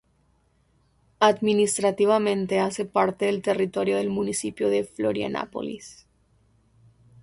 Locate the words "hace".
2.59-2.85